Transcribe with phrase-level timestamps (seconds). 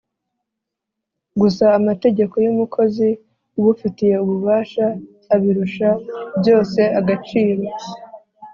[1.41, 3.09] gusa amategeko yumukozi
[3.59, 4.85] ubufitiye ububasha
[5.33, 5.89] abirusha
[6.39, 7.63] byose agaciro